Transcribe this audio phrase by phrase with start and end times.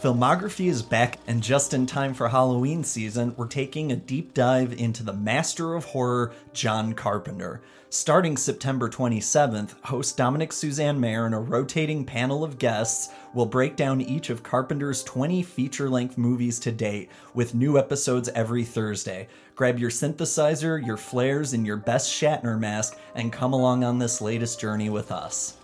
[0.00, 4.72] Filmography is back, and just in time for Halloween season, we're taking a deep dive
[4.74, 7.62] into the master of horror, John Carpenter.
[7.90, 14.00] Starting September 27th, host Dominick Suzanne-Mayer and a rotating panel of guests will break down
[14.00, 19.26] each of Carpenter's 20 feature length movies to date, with new episodes every Thursday.
[19.56, 24.20] Grab your synthesizer, your flares, and your best Shatner mask, and come along on this
[24.20, 25.57] latest journey with us.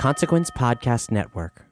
[0.00, 1.66] Consequence Podcast Network.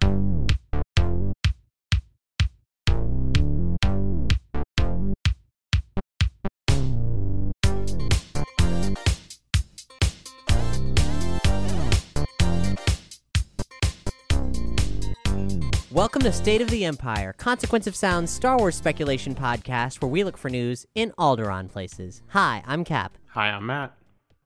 [15.90, 20.22] Welcome to State of the Empire, Consequence of Sound's Star Wars speculation podcast where we
[20.22, 22.22] look for news in Alderaan places.
[22.28, 23.16] Hi, I'm Cap.
[23.28, 23.96] Hi, I'm Matt.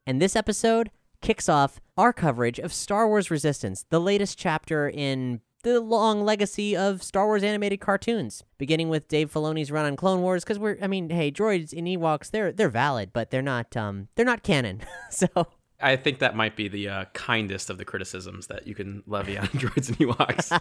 [0.06, 0.92] And this episode
[1.22, 6.76] kicks off our coverage of Star Wars Resistance, the latest chapter in the long legacy
[6.76, 10.44] of Star Wars animated cartoons, beginning with Dave Filoni's run on Clone Wars.
[10.44, 14.08] Because we're, I mean, hey, droids and Ewoks, they're they're valid, but they're not, um,
[14.16, 14.82] they're not canon.
[15.10, 15.28] so
[15.80, 19.38] I think that might be the uh, kindest of the criticisms that you can levy
[19.38, 20.60] on droids and Ewoks.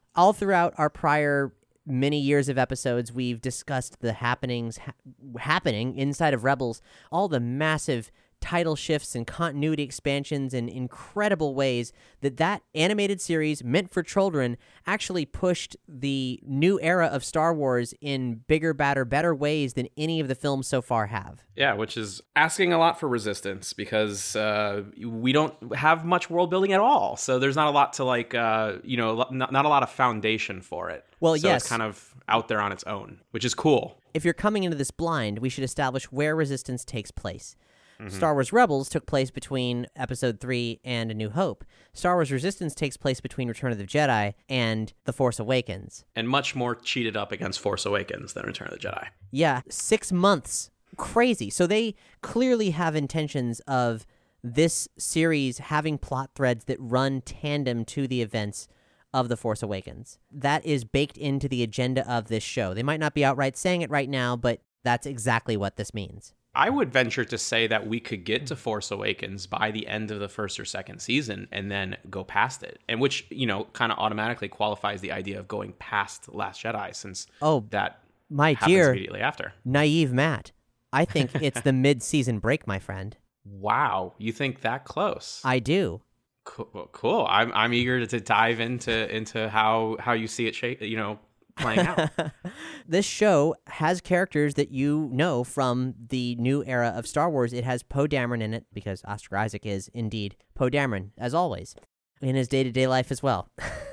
[0.14, 1.52] all throughout our prior
[1.86, 4.92] many years of episodes, we've discussed the happenings ha-
[5.38, 11.92] happening inside of Rebels, all the massive title shifts and continuity expansions in incredible ways
[12.20, 14.56] that that animated series meant for children
[14.86, 20.20] actually pushed the new era of Star Wars in bigger, badder, better ways than any
[20.20, 21.44] of the films so far have.
[21.54, 26.50] Yeah, which is asking a lot for Resistance because uh, we don't have much world
[26.50, 27.16] building at all.
[27.16, 29.90] So there's not a lot to like, uh, you know, not, not a lot of
[29.90, 31.04] foundation for it.
[31.20, 31.62] Well, so yes.
[31.62, 34.00] it's kind of out there on its own, which is cool.
[34.14, 37.56] If you're coming into this blind, we should establish where Resistance takes place.
[38.00, 38.16] Mm-hmm.
[38.16, 41.64] Star Wars Rebels took place between Episode 3 and A New Hope.
[41.92, 46.04] Star Wars Resistance takes place between Return of the Jedi and The Force Awakens.
[46.16, 49.08] And much more cheated up against Force Awakens than Return of the Jedi.
[49.30, 50.70] Yeah, six months.
[50.96, 51.50] Crazy.
[51.50, 54.06] So they clearly have intentions of
[54.42, 58.66] this series having plot threads that run tandem to the events
[59.12, 60.18] of The Force Awakens.
[60.30, 62.72] That is baked into the agenda of this show.
[62.72, 66.32] They might not be outright saying it right now, but that's exactly what this means.
[66.54, 68.60] I would venture to say that we could get to hmm.
[68.60, 72.62] Force Awakens by the end of the first or second season and then go past
[72.62, 72.80] it.
[72.88, 76.94] And which, you know, kind of automatically qualifies the idea of going past Last Jedi
[76.94, 79.52] since Oh, that my dear immediately after.
[79.64, 80.52] naive Matt.
[80.92, 83.16] I think it's the mid-season break, my friend.
[83.44, 85.40] Wow, you think that close?
[85.44, 86.02] I do.
[86.44, 86.88] Cool.
[86.92, 87.26] cool.
[87.28, 91.18] I'm I'm eager to dive into into how how you see it shape, you know,
[91.60, 92.10] playing out.
[92.88, 97.52] this show has characters that you know from the new era of Star Wars.
[97.52, 101.74] It has Poe Dameron in it because Oscar Isaac is indeed Poe Dameron, as always,
[102.20, 103.48] in his day to day life as well.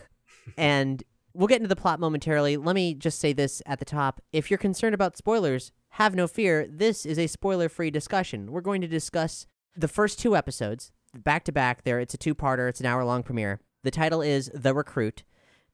[0.58, 2.58] and we'll get into the plot momentarily.
[2.58, 4.22] Let me just say this at the top.
[4.32, 6.68] If you're concerned about spoilers, have no fear.
[6.70, 8.52] This is a spoiler free discussion.
[8.52, 9.46] We're going to discuss
[9.76, 12.00] the first two episodes back to back there.
[12.00, 13.60] It's a two parter, it's an hour long premiere.
[13.84, 15.24] The title is The Recruit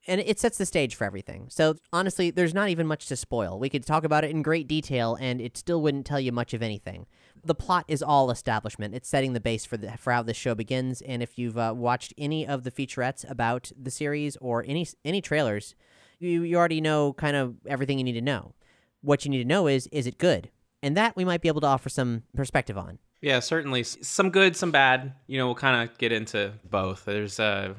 [0.08, 1.47] and it sets the stage for everything.
[1.50, 3.59] So honestly, there's not even much to spoil.
[3.59, 6.53] We could talk about it in great detail, and it still wouldn't tell you much
[6.53, 7.06] of anything.
[7.46, 8.96] The plot is all establishment.
[8.96, 11.02] It's setting the base for the for how this show begins.
[11.02, 15.22] And if you've uh, watched any of the featurettes about the series or any any
[15.22, 15.75] trailers,
[16.19, 18.53] you you already know kind of everything you need to know.
[19.02, 20.50] What you need to know is is it good,
[20.81, 23.00] and that we might be able to offer some perspective on.
[23.22, 25.13] yeah, certainly some good, some bad.
[25.27, 27.06] You know, we'll kind of get into both.
[27.06, 27.74] There's uh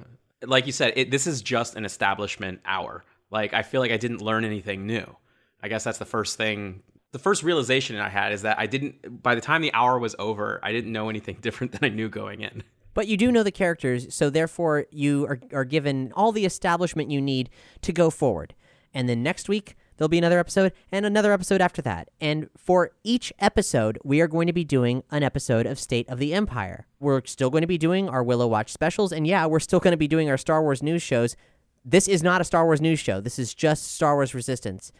[0.46, 3.05] like you said, it, this is just an establishment hour.
[3.31, 5.17] Like I feel like I didn't learn anything new.
[5.62, 6.82] I guess that's the first thing
[7.14, 10.17] the first realization I had is that I didn't by the time the hour was
[10.19, 12.64] over, I didn't know anything different than I knew going in.
[12.93, 17.11] But you do know the characters, so therefore you are, are given all the establishment
[17.11, 17.50] you need
[17.82, 18.55] to go forward.
[18.93, 22.11] And then next week, there'll be another episode and another episode after that.
[22.20, 26.19] And for each episode, we are going to be doing an episode of State of
[26.19, 26.87] the Empire.
[27.00, 29.93] We're still going to be doing our Willow Watch specials, and yeah, we're still going
[29.93, 31.37] to be doing our Star Wars news shows.
[31.85, 34.93] This is not a Star Wars news show, this is just Star Wars Resistance.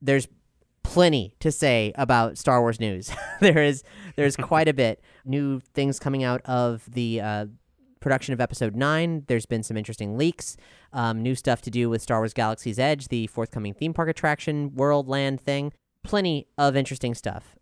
[0.00, 0.26] There's
[0.82, 3.10] plenty to say about Star Wars news.
[3.40, 3.82] there is
[4.16, 7.46] there's quite a bit new things coming out of the uh,
[8.02, 9.24] production of Episode Nine.
[9.28, 10.56] There's been some interesting leaks,
[10.92, 14.74] um, new stuff to do with Star Wars Galaxy's Edge, the forthcoming theme park attraction,
[14.74, 15.72] World Land thing.
[16.02, 17.56] Plenty of interesting stuff,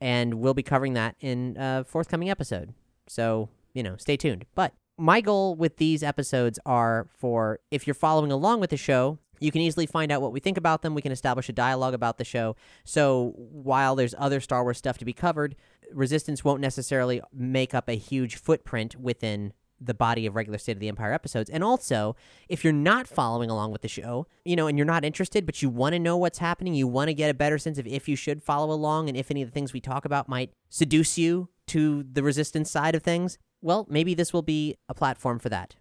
[0.00, 2.74] and we'll be covering that in a forthcoming episode.
[3.08, 4.46] So you know, stay tuned.
[4.54, 9.18] But my goal with these episodes are for if you're following along with the show,
[9.38, 10.94] you can easily find out what we think about them.
[10.94, 12.56] We can establish a dialogue about the show.
[12.84, 15.56] So while there's other Star Wars stuff to be covered,
[15.92, 20.80] Resistance won't necessarily make up a huge footprint within the body of regular State of
[20.80, 21.50] the Empire episodes.
[21.50, 22.16] And also,
[22.48, 25.62] if you're not following along with the show, you know, and you're not interested, but
[25.62, 28.08] you want to know what's happening, you want to get a better sense of if
[28.08, 31.18] you should follow along and if any of the things we talk about might seduce
[31.18, 35.48] you to the Resistance side of things, well, maybe this will be a platform for
[35.48, 35.76] that.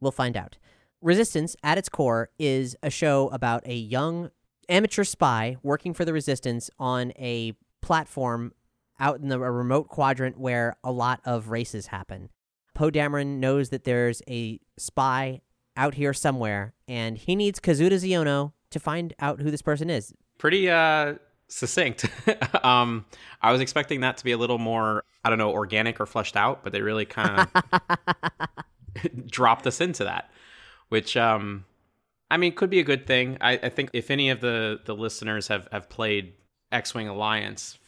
[0.00, 0.58] We'll find out.
[1.00, 4.30] Resistance, at its core, is a show about a young
[4.68, 8.52] amateur spy working for the Resistance on a platform
[8.98, 12.28] out in the, a remote quadrant where a lot of races happen.
[12.80, 15.40] Poe Dameron knows that there's a spy
[15.76, 20.14] out here somewhere, and he needs Kazuda Xiono to find out who this person is.
[20.38, 21.14] Pretty uh,
[21.48, 22.06] succinct.
[22.64, 23.04] um,
[23.42, 26.36] I was expecting that to be a little more, I don't know, organic or fleshed
[26.36, 30.30] out, but they really kind of dropped us into that
[30.90, 31.64] which um,
[32.30, 33.38] I mean could be a good thing.
[33.40, 36.34] I, I think if any of the the listeners have have played
[36.70, 37.78] X Wing Alliance,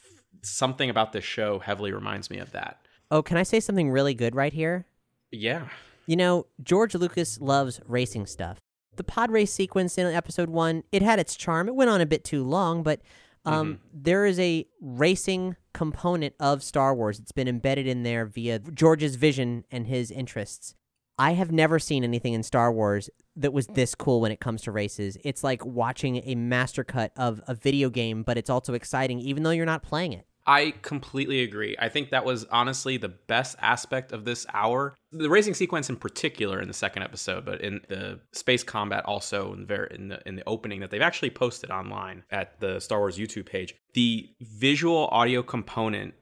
[0.41, 2.79] something about this show heavily reminds me of that.
[3.13, 4.87] Oh, can I say something really good right here?
[5.31, 5.69] Yeah.
[6.07, 8.57] You know, George Lucas loves racing stuff.
[8.97, 11.69] The pod race sequence in episode one, it had its charm.
[11.69, 13.03] It went on a bit too long, but
[13.45, 13.83] um, mm-hmm.
[13.93, 17.19] there is a racing component of Star Wars.
[17.19, 20.75] It's been embedded in there via George's vision and his interests.
[21.19, 24.63] I have never seen anything in Star Wars that was this cool when it comes
[24.63, 25.19] to races.
[25.23, 29.43] It's like watching a master cut of a video game, but it's also exciting even
[29.43, 30.27] though you're not playing it.
[30.47, 31.77] I completely agree.
[31.79, 34.97] I think that was honestly the best aspect of this hour.
[35.13, 39.53] The racing sequence in particular in the second episode, but in the space combat also
[39.53, 42.99] in the in the, in the opening that they've actually posted online at the Star
[42.99, 43.75] Wars YouTube page.
[43.95, 46.15] The visual audio component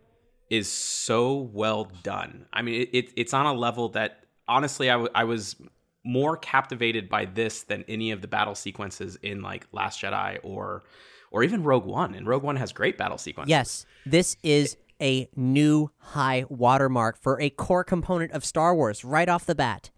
[0.50, 2.46] is so well done.
[2.52, 5.56] I mean, it, it, it's on a level that honestly, I, w- I was
[6.04, 10.82] more captivated by this than any of the battle sequences in like Last Jedi or
[11.30, 12.14] or even Rogue One.
[12.14, 13.50] And Rogue One has great battle sequences.
[13.50, 19.28] Yes, this is a new high watermark for a core component of Star Wars right
[19.28, 19.90] off the bat.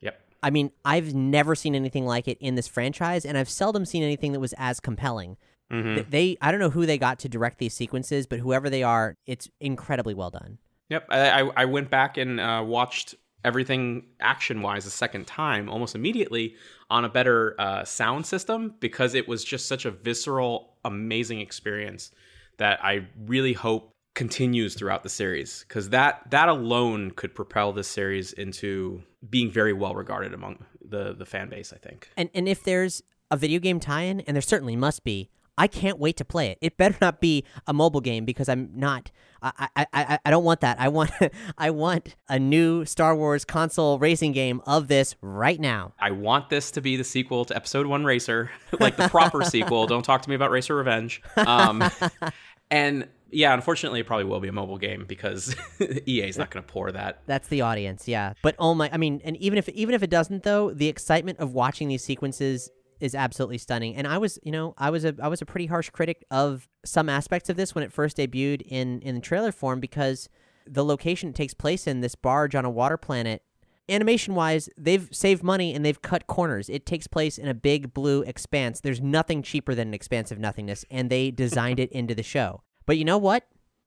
[0.00, 0.20] Yep.
[0.42, 4.02] I mean, I've never seen anything like it in this franchise, and I've seldom seen
[4.02, 5.36] anything that was as compelling.
[5.70, 6.08] Mm-hmm.
[6.08, 9.16] They, I don't know who they got to direct these sequences, but whoever they are,
[9.26, 10.58] it's incredibly well done.
[10.88, 13.14] Yep, I, I went back and uh, watched
[13.44, 16.54] everything action wise a second time almost immediately
[16.90, 22.10] on a better uh, sound system because it was just such a visceral, amazing experience
[22.56, 27.86] that I really hope continues throughout the series because that that alone could propel this
[27.86, 29.00] series into
[29.30, 31.72] being very well regarded among the the fan base.
[31.72, 32.10] I think.
[32.16, 35.98] And and if there's a video game tie-in, and there certainly must be, I can't
[35.98, 36.58] wait to play it.
[36.60, 39.10] It better not be a mobile game because I'm not.
[39.42, 40.80] I I, I, I don't want that.
[40.80, 41.10] I want
[41.58, 45.92] I want a new Star Wars console racing game of this right now.
[45.98, 48.50] I want this to be the sequel to Episode One Racer,
[48.80, 49.86] like the proper sequel.
[49.86, 51.20] Don't talk to me about Racer Revenge.
[51.36, 51.84] Um,
[52.70, 56.64] and yeah, unfortunately, it probably will be a mobile game because EA is not going
[56.64, 57.20] to pour that.
[57.26, 58.32] That's the audience, yeah.
[58.42, 61.38] But oh my, I mean, and even if even if it doesn't, though, the excitement
[61.38, 63.96] of watching these sequences is absolutely stunning.
[63.96, 66.68] And I was, you know, I was a I was a pretty harsh critic of
[66.84, 70.28] some aspects of this when it first debuted in in the trailer form because
[70.66, 73.42] the location it takes place in this barge on a water planet
[73.88, 76.68] animation wise they've saved money and they've cut corners.
[76.68, 78.80] It takes place in a big blue expanse.
[78.80, 82.62] There's nothing cheaper than an expanse of nothingness and they designed it into the show.
[82.86, 83.46] But you know what?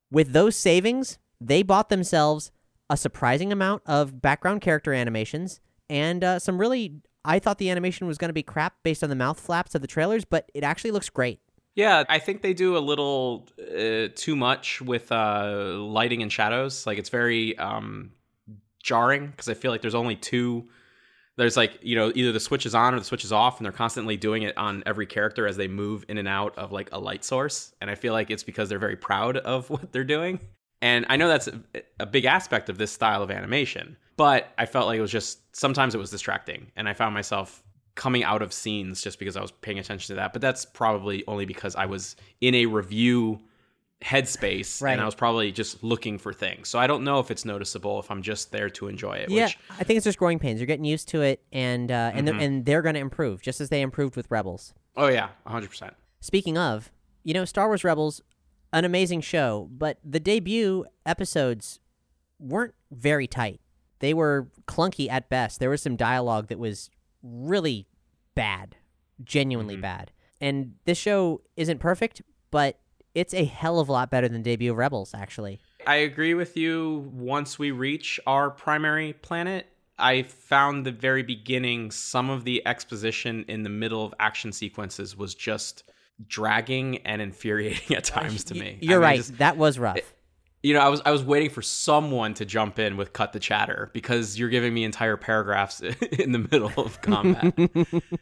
[0.10, 2.51] With those savings they bought themselves
[2.89, 8.07] a surprising amount of background character animations and uh, some really I thought the animation
[8.07, 10.63] was going to be crap based on the mouth flaps of the trailers, but it
[10.63, 11.39] actually looks great.
[11.75, 16.85] Yeah, I think they do a little uh, too much with uh, lighting and shadows.
[16.85, 18.11] Like it's very um,
[18.83, 20.67] jarring because I feel like there's only two.
[21.37, 23.65] There's like you know either the switch is on or the switch is off, and
[23.65, 26.89] they're constantly doing it on every character as they move in and out of like
[26.91, 27.73] a light source.
[27.79, 30.39] And I feel like it's because they're very proud of what they're doing.
[30.81, 31.61] And I know that's a,
[31.99, 35.56] a big aspect of this style of animation, but I felt like it was just
[35.56, 37.63] sometimes it was distracting, and I found myself
[37.96, 40.34] coming out of scenes just because I was paying attention to that.
[40.34, 43.41] But that's probably only because I was in a review
[44.01, 44.94] headspace right.
[44.94, 46.70] and I was probably just looking for things.
[46.70, 49.30] So I don't know if it's noticeable if I'm just there to enjoy it.
[49.30, 49.58] Yeah, which...
[49.80, 50.60] I think it's just growing pains.
[50.60, 52.25] You're getting used to it, and uh, and mm-hmm.
[52.25, 54.74] they're, and they're going to improve just as they improved with Rebels.
[54.98, 55.70] Oh yeah, 100.
[55.70, 56.91] percent Speaking of,
[57.24, 58.22] You know, Star Wars Rebels,
[58.74, 61.80] an amazing show, but the debut episodes
[62.39, 63.60] weren't very tight.
[64.01, 65.60] They were clunky at best.
[65.60, 66.89] There was some dialogue that was
[67.24, 67.88] really
[68.36, 68.75] bad,
[69.24, 69.81] genuinely mm-hmm.
[69.81, 70.12] bad.
[70.41, 72.79] And this show isn't perfect, but
[73.13, 75.60] it's a hell of a lot better than debut of Rebels, actually.
[75.86, 77.12] I agree with you.
[77.13, 79.67] Once we reach our primary planet,
[79.98, 85.15] I found the very beginning, some of the exposition in the middle of action sequences
[85.15, 85.84] was just
[86.27, 88.79] dragging and infuriating at times to me.
[88.81, 89.17] You're I mean, right.
[89.17, 90.00] just- that was rough.
[90.63, 93.39] You know, I was I was waiting for someone to jump in with cut the
[93.39, 95.82] chatter because you're giving me entire paragraphs
[96.20, 97.53] in the middle of combat.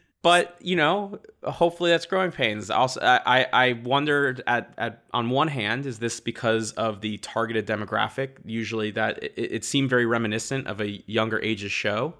[0.22, 2.70] but you know, hopefully that's growing pains.
[2.70, 7.66] Also, I I wondered at at on one hand, is this because of the targeted
[7.66, 8.30] demographic?
[8.44, 12.14] Usually, that it, it seemed very reminiscent of a younger ages show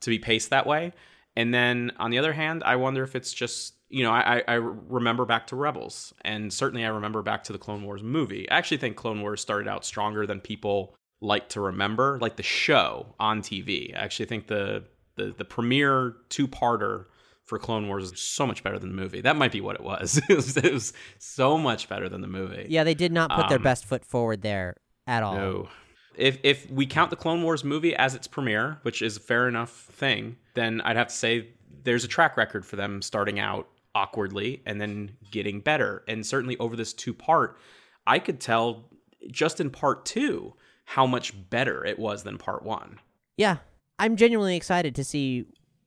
[0.00, 0.92] to be paced that way.
[1.36, 4.54] And then on the other hand, I wonder if it's just you know I, I
[4.54, 8.48] remember back to Rebels, and certainly I remember back to the Clone Wars movie.
[8.50, 12.42] I actually think Clone Wars started out stronger than people like to remember, like the
[12.42, 13.94] show on TV.
[13.96, 14.84] I actually think the
[15.16, 17.06] the the premiere two parter
[17.44, 19.20] for Clone Wars is so much better than the movie.
[19.20, 20.20] That might be what it was.
[20.28, 22.66] it, was it was so much better than the movie.
[22.68, 24.76] yeah, they did not put their Um, best foot forward there
[25.06, 25.34] at all.
[25.36, 25.68] No.
[26.16, 29.46] If if we count the Clone Wars movie as its premiere, which is a fair
[29.48, 31.48] enough thing, then I'd have to say
[31.84, 36.04] there's a track record for them starting out awkwardly and then getting better.
[36.06, 37.58] And certainly over this two part,
[38.06, 38.90] I could tell
[39.30, 43.00] just in part two how much better it was than part one.
[43.38, 43.56] Yeah,
[43.98, 45.46] I'm genuinely excited to see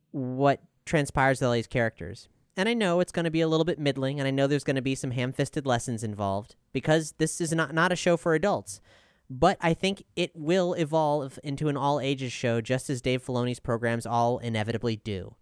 [0.09, 2.27] what transpires with all these characters.
[2.57, 4.63] And I know it's going to be a little bit middling, and I know there's
[4.63, 8.33] going to be some ham-fisted lessons involved because this is not not a show for
[8.33, 8.81] adults.
[9.29, 13.59] But I think it will evolve into an all ages show, just as Dave Filoni's
[13.59, 15.35] programs all inevitably do.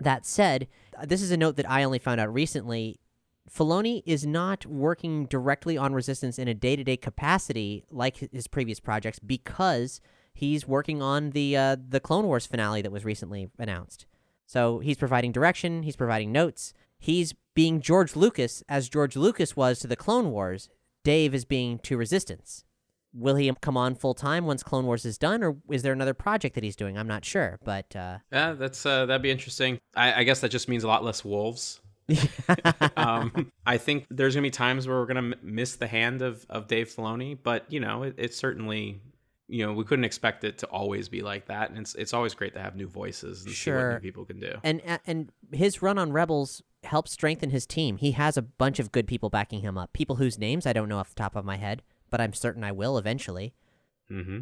[0.00, 0.68] That said,
[1.04, 3.00] this is a note that I only found out recently.
[3.50, 8.46] Filoni is not working directly on Resistance in a day to day capacity like his
[8.46, 10.00] previous projects because
[10.34, 14.06] he's working on the uh, the Clone Wars finale that was recently announced.
[14.46, 19.78] So he's providing direction, he's providing notes, he's being George Lucas as George Lucas was
[19.80, 20.68] to the Clone Wars.
[21.04, 22.64] Dave is being to Resistance.
[23.14, 26.14] Will he come on full time once Clone Wars is done, or is there another
[26.14, 26.98] project that he's doing?
[26.98, 29.78] I'm not sure, but uh, Yeah, that's uh, that'd be interesting.
[29.96, 31.80] I, I guess that just means a lot less wolves.
[32.96, 36.46] um, I think there's gonna be times where we're gonna m- miss the hand of
[36.48, 39.00] of Dave Filoni, but you know, it, it's certainly
[39.48, 42.34] you know we couldn't expect it to always be like that, and it's it's always
[42.34, 44.54] great to have new voices and see what new people can do.
[44.62, 47.96] and and his run on Rebels helped strengthen his team.
[47.96, 49.92] He has a bunch of good people backing him up.
[49.92, 52.64] People whose names I don't know off the top of my head, but I'm certain
[52.64, 53.54] I will eventually.
[54.10, 54.40] Mm-hmm.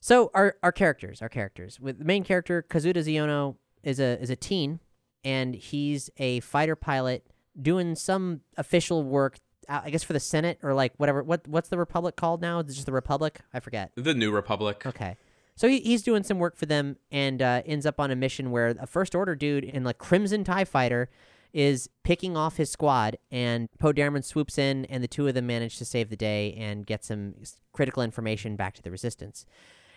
[0.00, 1.80] So our our characters, our characters.
[1.80, 4.80] With the main character Kazuda Xiono is a is a teen,
[5.24, 7.26] and he's a fighter pilot
[7.60, 9.38] doing some official work.
[9.68, 11.22] uh, I guess for the Senate or like whatever.
[11.22, 12.60] What what's the Republic called now?
[12.60, 13.40] Is it just the Republic?
[13.52, 13.92] I forget.
[13.96, 14.84] The New Republic.
[14.86, 15.16] Okay.
[15.58, 18.50] So he, he's doing some work for them and uh, ends up on a mission
[18.50, 21.08] where a First Order dude in like Crimson TIE Fighter
[21.56, 25.46] is picking off his squad, and Poe Dameron swoops in, and the two of them
[25.46, 27.32] manage to save the day and get some
[27.72, 29.46] critical information back to the Resistance.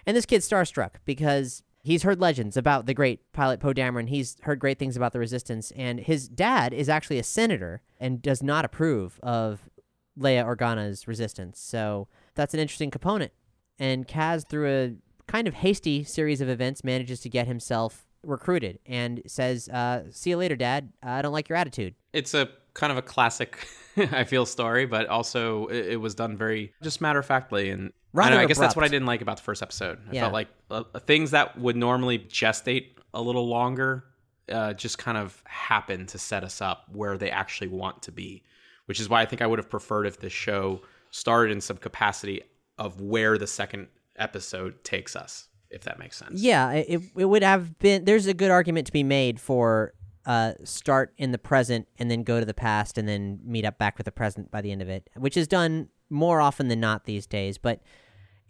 [0.05, 4.07] And this kid's starstruck because he's heard legends about the great pilot Poe Dameron.
[4.07, 8.21] He's heard great things about the Resistance, and his dad is actually a senator and
[8.21, 9.69] does not approve of
[10.17, 11.59] Leia Organa's Resistance.
[11.59, 13.33] So that's an interesting component.
[13.77, 14.95] And Kaz, through a
[15.29, 20.29] kind of hasty series of events, manages to get himself recruited and says, uh, "See
[20.31, 20.91] you later, Dad.
[21.03, 25.07] I don't like your attitude." It's a kind of a classic, I feel, story, but
[25.07, 27.69] also it, it was done very just matter of factly.
[27.69, 29.61] And I, Rather don't know, I guess that's what I didn't like about the first
[29.61, 29.99] episode.
[30.09, 30.21] I Yeah.
[30.21, 34.05] felt like uh, things that would normally gestate a little longer
[34.51, 38.43] uh, just kind of happen to set us up where they actually want to be,
[38.85, 41.77] which is why I think I would have preferred if the show started in some
[41.77, 42.41] capacity
[42.77, 46.41] of where the second episode takes us, if that makes sense.
[46.41, 48.05] Yeah, it, it- would have been.
[48.05, 49.93] There's a good argument to be made for
[50.25, 53.77] uh, start in the present and then go to the past and then meet up
[53.77, 56.79] back with the present by the end of it, which is done more often than
[56.79, 57.57] not these days.
[57.57, 57.81] But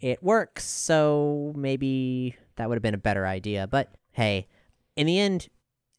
[0.00, 3.66] it works, so maybe that would have been a better idea.
[3.66, 4.48] But hey,
[4.96, 5.48] in the end,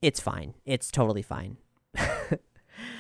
[0.01, 0.55] it's fine.
[0.65, 1.57] It's totally fine.
[1.95, 2.39] the,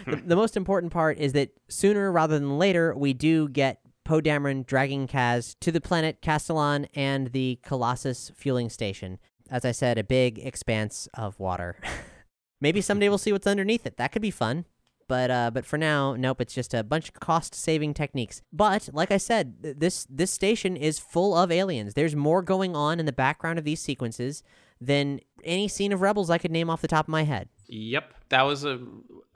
[0.05, 3.79] the most important part is that sooner rather than later, we do get
[4.11, 9.19] Poe Dameron dragging Kaz to the planet Castilon and the Colossus fueling station.
[9.49, 11.77] As I said, a big expanse of water.
[12.59, 13.95] Maybe someday we'll see what's underneath it.
[13.95, 14.65] That could be fun.
[15.07, 16.41] But uh, but for now, nope.
[16.41, 18.41] It's just a bunch of cost-saving techniques.
[18.51, 21.93] But like I said, th- this this station is full of aliens.
[21.93, 24.43] There's more going on in the background of these sequences
[24.81, 27.47] than any scene of Rebels I could name off the top of my head.
[27.69, 28.77] Yep, that was a,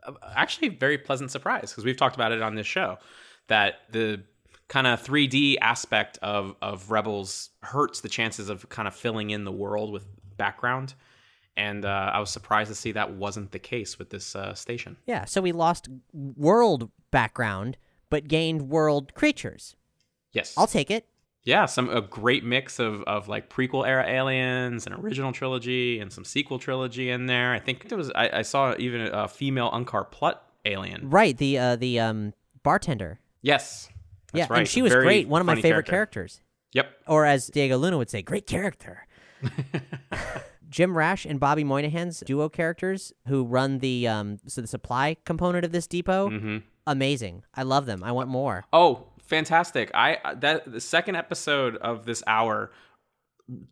[0.03, 2.97] a actually very pleasant surprise because we've talked about it on this show
[3.47, 4.21] that the
[4.67, 9.43] kind of 3D aspect of of Rebels hurts the chances of kind of filling in
[9.43, 10.05] the world with
[10.37, 10.93] background.
[11.57, 14.97] And uh, I was surprised to see that wasn't the case with this uh, station.
[15.05, 17.77] Yeah, so we lost world background,
[18.09, 19.75] but gained world creatures.
[20.33, 21.05] Yes, I'll take it.
[21.45, 26.11] yeah, some a great mix of of like prequel era aliens, an original trilogy, and
[26.11, 27.53] some sequel trilogy in there.
[27.53, 31.09] I think there was I, I saw even a female Unkar Plut alien.
[31.09, 33.19] Right, the uh, the um, bartender.
[33.41, 33.87] Yes,
[34.37, 34.59] yeah, right.
[34.59, 35.27] and she was Very great.
[35.27, 35.91] One of my favorite character.
[35.91, 36.41] characters.
[36.73, 36.89] Yep.
[37.07, 39.07] Or as Diego Luna would say, great character.
[40.69, 45.63] Jim Rash and Bobby Moynihan's duo characters who run the um so the supply component
[45.65, 46.29] of this depot.
[46.29, 47.43] hmm Amazing.
[47.55, 48.03] I love them.
[48.03, 48.65] I want more.
[48.71, 49.89] Oh, fantastic!
[49.95, 52.71] I that the second episode of this hour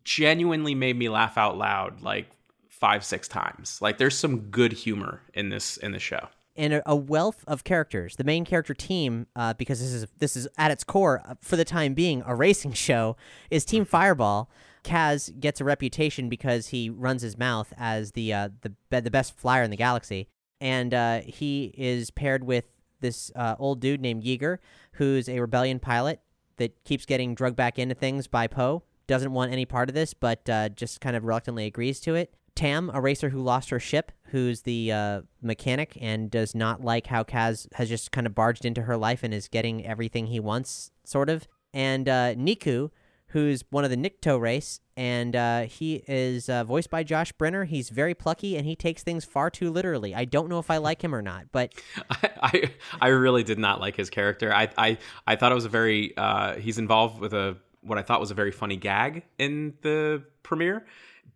[0.04, 2.28] genuinely made me laugh out loud like
[2.68, 3.80] five six times.
[3.80, 6.28] Like there's some good humor in this in the show.
[6.56, 8.16] And a, wealth of characters.
[8.16, 11.56] The main character team, uh, because this is this is at its core, uh, for
[11.56, 13.16] the time being, a racing show,
[13.50, 14.50] is Team Fireball.
[14.84, 19.10] Kaz gets a reputation because he runs his mouth as the uh, the be- the
[19.10, 20.28] best flyer in the galaxy,
[20.60, 22.66] and uh, he is paired with
[23.00, 24.58] this uh, old dude named Yeager,
[24.92, 26.20] who's a rebellion pilot
[26.56, 28.82] that keeps getting drugged back into things by Poe.
[29.06, 32.32] Doesn't want any part of this, but uh, just kind of reluctantly agrees to it.
[32.54, 37.06] Tam, a racer who lost her ship, who's the uh, mechanic and does not like
[37.06, 40.40] how Kaz has just kind of barged into her life and is getting everything he
[40.40, 41.48] wants, sort of.
[41.72, 42.90] And uh, Neeku,
[43.28, 47.66] who's one of the Nikto race, and uh, he is uh, voiced by Josh Brener.
[47.66, 50.14] He's very plucky and he takes things far too literally.
[50.14, 51.74] I don't know if I like him or not, but
[52.10, 52.70] I, I
[53.00, 54.54] I really did not like his character.
[54.54, 58.02] I I, I thought it was a very uh, he's involved with a what I
[58.02, 60.86] thought was a very funny gag in the premiere,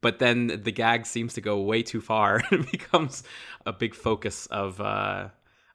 [0.01, 3.23] but then the gag seems to go way too far and becomes
[3.67, 5.29] a big focus of uh,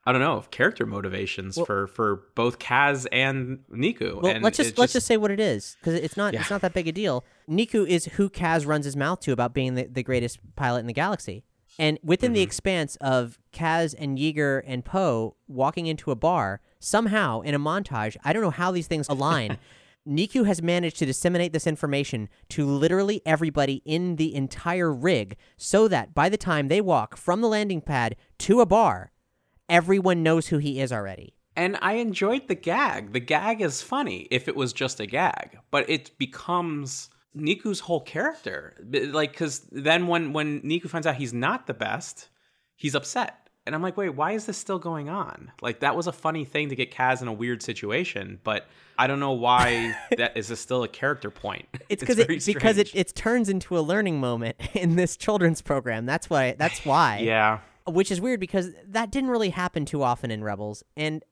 [0.06, 4.22] I don't know of character motivations for for both Kaz and Neeku.
[4.22, 6.42] Well, and let's just it let's just say what it is because it's not Yeah.
[6.42, 7.24] it's not that big a deal.
[7.50, 10.88] Neeku is who Kaz runs his mouth to about being the, the greatest pilot in
[10.88, 11.44] the galaxy,
[11.80, 12.36] and within Mm-hmm.
[12.36, 17.60] the expanse of Kaz and Yeager and Poe walking into a bar, somehow in a
[17.60, 19.58] montage, I don't know how these things align.
[20.08, 25.88] Neeku has managed to disseminate this information to literally everybody in the entire rig so
[25.88, 29.12] that by the time they walk from the landing pad to a bar,
[29.70, 31.36] everyone knows who he is already.
[31.56, 33.14] And I enjoyed the gag.
[33.14, 38.02] The gag is funny if it was just a gag, but it becomes Neeku's whole
[38.02, 38.76] character.
[38.92, 42.30] Like, because then when when Neeku finds out he's not the best,
[42.76, 45.52] he's upset, and I'm like, wait, why is this still going on?
[45.62, 49.08] Like, that was a funny thing to get Kaz in a weird situation, but I
[49.08, 51.68] don't know why that is a still a character point.
[51.90, 56.06] It's because it because it, it turns into a learning moment in this children's program.
[56.06, 56.56] That's why.
[56.58, 57.20] That's why.
[57.24, 57.60] yeah.
[57.86, 61.24] Which is weird because that didn't really happen too often in Rebels, and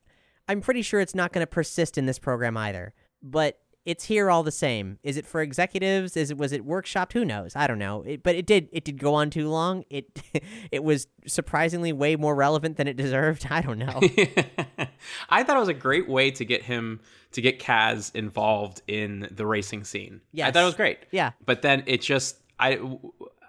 [0.49, 2.93] I'm pretty sure it's not going to persist in this program either.
[3.23, 4.99] But it's here all the same.
[5.03, 6.15] Is it for executives?
[6.15, 7.13] Is it was it workshopped?
[7.13, 7.55] Who knows?
[7.55, 8.03] I don't know.
[8.03, 9.83] It, but it did it did go on too long.
[9.89, 10.21] It
[10.71, 13.47] it was surprisingly way more relevant than it deserved.
[13.49, 13.99] I don't know.
[15.29, 19.27] I thought it was a great way to get him to get Kaz involved in
[19.31, 20.21] the racing scene.
[20.31, 20.99] Yeah, I thought it was great.
[21.11, 21.31] Yeah.
[21.45, 22.79] But then it just I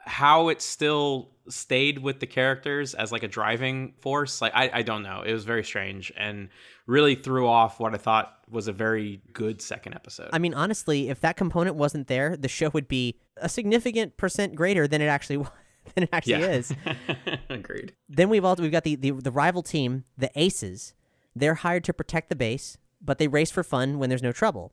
[0.07, 4.83] how it still stayed with the characters as like a driving force, like I, I
[4.83, 5.23] don't know.
[5.23, 6.49] It was very strange and
[6.87, 10.31] really threw off what I thought was a very good second episode.
[10.33, 14.55] I mean, honestly, if that component wasn't there, the show would be a significant percent
[14.55, 15.51] greater than it actually wa-
[15.95, 16.53] than it actually yeah.
[16.53, 16.75] is.
[17.49, 17.95] Agreed.
[18.09, 20.95] then we've all we've got the, the the rival team, the Aces.
[21.35, 24.73] They're hired to protect the base, but they race for fun when there's no trouble.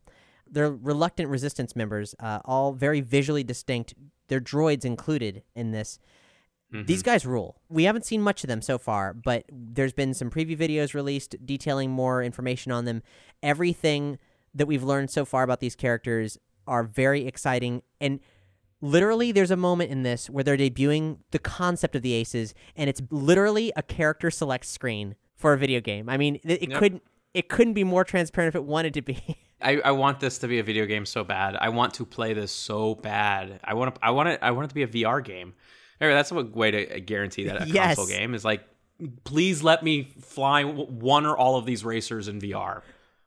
[0.51, 3.93] They're reluctant resistance members, uh, all very visually distinct.
[4.27, 5.99] They're droids included in this.
[6.71, 7.05] These mm-hmm.
[7.05, 7.59] guys rule.
[7.67, 11.35] We haven't seen much of them so far, but there's been some preview videos released
[11.43, 13.01] detailing more information on them.
[13.41, 14.19] Everything
[14.53, 18.19] that we've learned so far about these characters are very exciting and
[18.81, 22.89] literally there's a moment in this where they're debuting the concept of the aces and
[22.89, 26.09] it's literally a character select screen for a video game.
[26.09, 26.79] I mean, it, it Yep.
[26.79, 27.03] couldn't
[27.33, 29.37] it couldn't be more transparent if it wanted to be.
[29.61, 31.55] I, I want this to be a video game so bad.
[31.59, 33.59] I want to play this so bad.
[33.63, 34.05] I want to.
[34.05, 34.39] I want it.
[34.41, 35.53] I want it to be a VR game.
[36.01, 37.95] Anyway, that's a way to guarantee that a Yes.
[37.95, 38.63] console game is like.
[39.23, 42.81] Please let me fly one or all of these racers in VR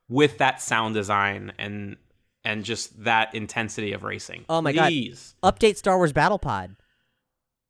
[0.09, 1.97] with that sound design and
[2.45, 4.45] and just that intensity of racing.
[4.51, 5.35] Oh my Please.
[5.43, 5.55] god.
[5.59, 6.77] Update Star Wars Battle Pod.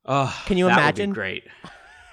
[0.05, 1.13] Ugh, Can you that would be imagine?
[1.13, 1.43] great.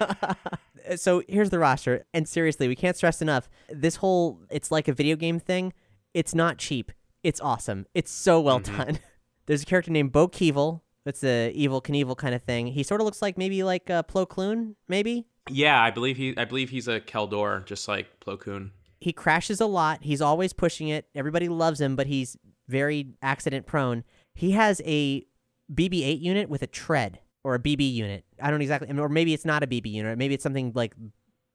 [0.00, 0.34] Uh,
[0.96, 4.92] so here's the roster and seriously, we can't stress enough this whole it's like a
[4.92, 5.72] video game thing.
[6.14, 6.92] It's not cheap.
[7.24, 7.86] It's awesome.
[7.94, 8.76] It's so well Mm-hmm.
[8.76, 8.98] done.
[9.46, 12.68] There's a character named Bo Keevil It's a Evel Knievel kind of thing.
[12.68, 15.26] He sort of looks like maybe like uh, Plo Koon, maybe.
[15.48, 18.72] Yeah, I believe he I believe he's a Kel Dor, just like Plo Koon.
[19.00, 20.02] He crashes a lot.
[20.02, 21.06] He's always pushing it.
[21.14, 22.36] Everybody loves him, but he's
[22.68, 24.04] very accident prone.
[24.34, 25.24] He has a
[25.72, 28.24] BB-8 unit with a tread or a BB unit.
[28.40, 30.18] I don't exactly, or maybe it's not a BB unit.
[30.18, 30.94] Maybe it's something like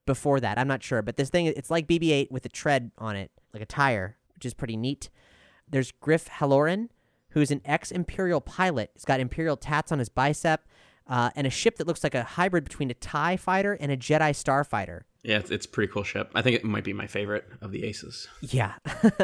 [0.05, 0.57] before that.
[0.57, 1.01] I'm not sure.
[1.01, 4.45] But this thing, it's like BB-8 with a tread on it, like a tire, which
[4.45, 5.09] is pretty neat.
[5.69, 6.89] There's Griff Halloran,
[7.35, 8.89] who's an ex-Imperial pilot.
[8.93, 10.65] He's got Imperial tats on his bicep,
[11.05, 13.97] uh, and a ship that looks like a hybrid between a TIE fighter and a
[13.97, 15.01] Jedi starfighter.
[15.21, 16.31] Yeah, it's, it's a pretty cool ship.
[16.33, 18.27] I think it might be my favorite of the aces.
[18.41, 18.75] Yeah.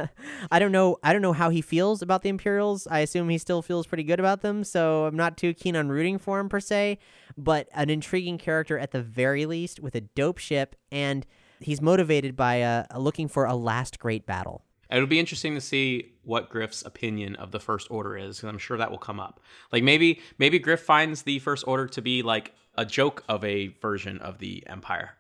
[0.52, 2.86] I don't know I don't know how he feels about the Imperials.
[2.88, 5.90] I assume he still feels pretty good about them, so I'm not too keen on
[5.90, 6.98] rooting for him per se,
[7.38, 11.26] but an intriguing character at the very least with a dope ship and
[11.60, 14.66] he's motivated by uh, looking for a last great battle.
[14.92, 18.58] It'll be interesting to see what Griff's opinion of the First Order is, because I'm
[18.58, 19.40] sure that will come up.
[19.72, 23.68] Like maybe maybe Griff finds the First Order to be like a joke of a
[23.82, 25.12] version of the Empire,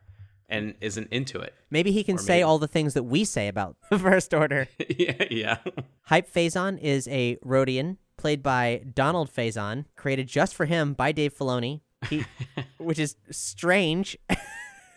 [0.49, 1.53] and isn't into it.
[1.69, 4.33] Maybe he can Or say maybe- all the things that we say about the First
[4.33, 4.67] Order.
[4.97, 5.57] yeah, yeah.
[6.03, 11.33] Hype Fazon is a Rhodian played by Donald Faison, created just for him by Dave
[11.35, 12.23] Filoni, he,
[12.77, 14.17] which is strange,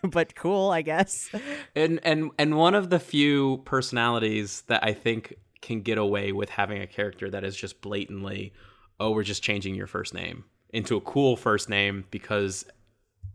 [0.11, 1.31] but cool, I guess.
[1.75, 6.51] and and and one of the few personalities that I think can get away with
[6.51, 8.53] having a character that is just blatantly,
[9.01, 12.67] oh, we're just changing your first name into a cool first name because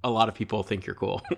[0.04, 1.22] a lot of people think you're cool.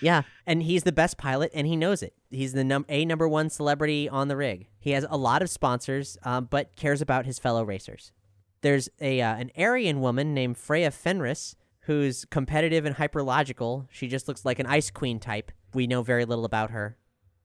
[0.00, 2.14] Yeah, and he's the best pilot, and he knows it.
[2.30, 4.68] He's the num- a number one celebrity on the rig.
[4.78, 8.12] He has a lot of sponsors, um, but cares about his fellow racers.
[8.62, 13.86] There's a uh, an Aryan woman named Freya Fenris who's competitive and hyperlogical.
[13.90, 15.52] She just looks like an ice queen type.
[15.72, 16.96] We know very little about her,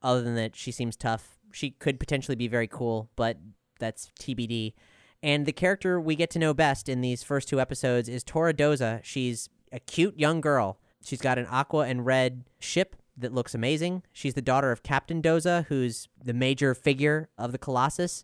[0.02, 1.38] other than that she seems tough.
[1.52, 3.38] She could potentially be very cool, but
[3.80, 4.74] that's TBD.
[5.22, 8.54] And the character we get to know best in these first two episodes is Tora
[8.54, 9.00] Doza.
[9.04, 10.80] She's a cute young girl.
[11.04, 14.02] She's got an aqua and red ship that looks amazing.
[14.12, 18.24] She's the daughter of Captain Doza, who's the major figure of the Colossus.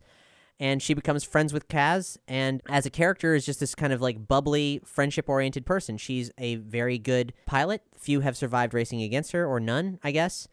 [0.59, 4.01] And she becomes friends with Kaz, and as a character, is just this kind of
[4.01, 5.97] like bubbly, friendship oriented person.
[5.97, 7.83] She's a very good pilot.
[7.95, 10.47] Few have survived racing against her, or none, I guess.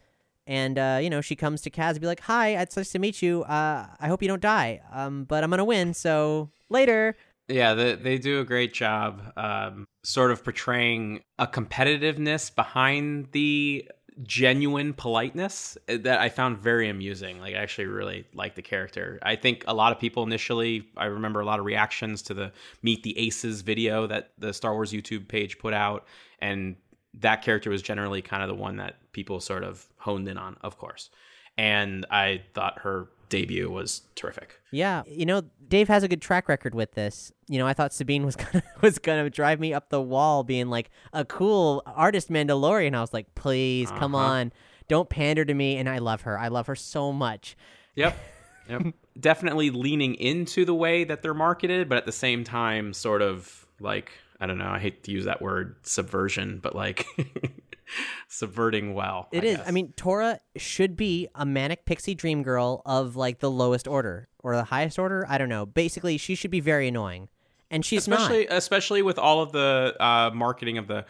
[0.46, 2.98] And uh, you know, she comes to Kaz and be like, "Hi, it's nice to
[2.98, 3.44] meet you.
[3.44, 4.82] Uh, I hope you don't die.
[4.92, 5.94] Um, but I'm gonna win.
[5.94, 7.16] So later."
[7.48, 13.90] Yeah, they, they do a great job um, sort of portraying a competitiveness behind the
[14.22, 17.40] genuine politeness uh, that I found very amusing.
[17.40, 19.18] Like, I actually really liked the character.
[19.22, 22.52] I think a lot of people initially, I remember a lot of reactions to the
[22.82, 26.06] Meet the Aces video that the Star Wars YouTube page put out.
[26.38, 26.76] And
[27.14, 30.56] that character was generally kind of the one that people sort of honed in on,
[30.62, 31.10] of course.
[31.56, 34.60] And I thought her debut was terrific.
[34.70, 37.32] Yeah, you know, Dave has a good track record with this.
[37.48, 40.68] You know, I thought Sabine was gonna was gonna drive me up the wall, being
[40.68, 42.94] like a cool artist Mandalorian.
[42.94, 44.24] I was like, please, come Uh-huh.
[44.24, 44.52] on,
[44.88, 45.76] don't pander to me.
[45.76, 46.38] And I love her.
[46.38, 47.56] I love her so much.
[47.94, 48.16] Yep.
[48.66, 48.94] Yep.
[49.20, 53.66] Definitely leaning into the way that they're marketed, but at the same time, sort of
[53.78, 54.10] like,
[54.40, 57.04] I don't know, I hate to use that word subversion, but like
[58.28, 59.28] subverting well.
[59.32, 59.56] It I is.
[59.58, 59.68] guess.
[59.68, 64.28] I mean, Tora should be a manic pixie dream girl of like the lowest order
[64.40, 65.26] or the highest order.
[65.28, 65.66] I don't know.
[65.66, 67.28] Basically, she should be very annoying,
[67.70, 68.56] and she's especially not.
[68.56, 71.04] especially with all of the uh, marketing of the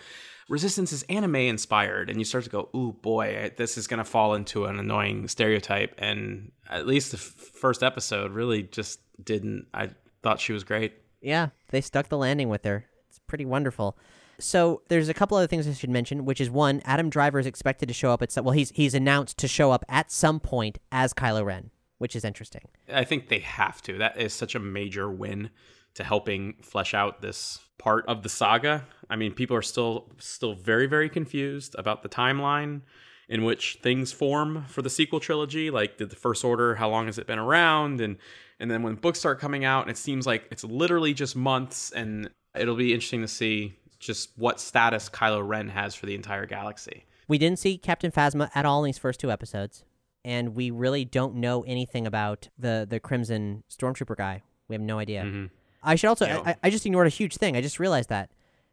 [0.49, 4.05] resistance is anime inspired and you start to go ooh boy this is going to
[4.05, 9.67] fall into an annoying stereotype and at least the f- first episode really just didn't
[9.73, 9.89] i
[10.23, 10.93] thought she was great
[11.23, 12.85] Yeah, they stuck the landing with her.
[13.09, 13.97] It's pretty wonderful.
[14.39, 17.47] So there's a couple other things I should mention, which is one, Adam Driver is
[17.47, 18.45] expected to show up at some.
[18.45, 22.25] Well, he's he's announced to show up at some point as Kylo Ren, which is
[22.25, 22.63] interesting.
[22.93, 23.99] I think they have to.
[23.99, 25.51] That is such a major win
[25.95, 28.85] to helping flesh out this part of the saga.
[29.09, 32.83] I mean, people are still still very very confused about the timeline
[33.29, 35.71] in which things form for the sequel trilogy.
[35.71, 36.75] Like, did the First Order?
[36.75, 38.01] How long has it been around?
[38.01, 38.19] And
[38.61, 41.91] and then when books start coming out, and it seems like it's literally just months.
[41.91, 46.47] And it'll be interesting to see just what status Kylo Ren has for the entire
[46.47, 47.07] galaxy.
[47.27, 49.85] We didn't see Captain Phasma at all in these first two episodes,
[50.25, 54.43] and we really don't know anything about the the Crimson Stormtrooper guy.
[54.69, 55.23] We have no idea.
[55.23, 55.47] Mm-hmm.
[55.83, 56.27] I should also.
[56.27, 56.43] Yeah.
[56.45, 57.57] I, I just ignored a huge thing.
[57.57, 58.31] I just realized that.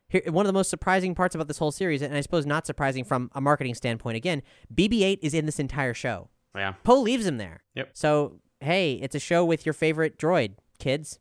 [0.09, 2.67] Here, one of the most surprising parts about this whole series, and I suppose not
[2.67, 4.41] surprising from a marketing standpoint, again,
[4.75, 6.27] BB-8 is in this entire show.
[6.53, 6.73] Yeah.
[6.83, 7.63] Poe leaves him there.
[7.75, 7.91] Yep.
[7.93, 11.19] So hey, it's a show with your favorite droid, kids.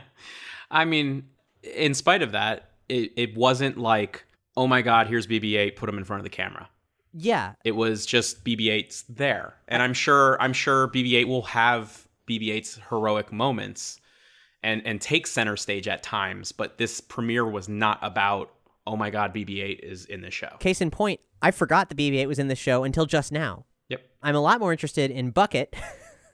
[0.70, 1.24] I mean,
[1.62, 4.24] in spite of that, it, it wasn't like,
[4.56, 6.68] oh my God, here's BB 8, put him in front of the camera.
[7.16, 9.54] Yeah, It was just BB 8's there.
[9.68, 14.00] And I'm sure I'm sure BB 8 will have BB 8's heroic moments.
[14.64, 16.50] and and take center stage at times.
[16.52, 18.50] But this premiere was not about
[18.86, 20.56] oh my god, BB-8 is in this show.
[20.58, 23.64] Case in point, I forgot the BB-8 was in the show until just now.
[23.88, 24.02] Yep.
[24.22, 25.74] I'm a lot more interested in Bucket,